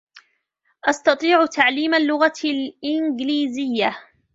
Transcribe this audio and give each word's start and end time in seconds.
أستطيع 0.85 1.45
تعليم 1.45 1.93
اللغة 1.93 2.33
الإنجليزية. 2.45 3.97